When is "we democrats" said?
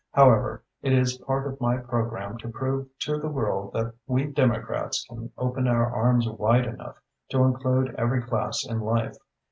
4.07-5.05